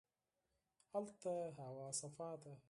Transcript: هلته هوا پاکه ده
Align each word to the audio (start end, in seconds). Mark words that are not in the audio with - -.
هلته 0.93 1.31
هوا 1.57 1.87
پاکه 2.17 2.43
ده 2.53 2.53